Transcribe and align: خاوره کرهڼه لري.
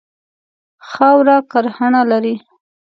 خاوره 0.89 1.37
کرهڼه 1.51 2.01
لري. 2.11 2.35